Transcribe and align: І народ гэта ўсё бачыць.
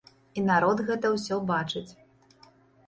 І 0.37 0.43
народ 0.47 0.81
гэта 0.89 1.13
ўсё 1.17 1.39
бачыць. 1.53 1.89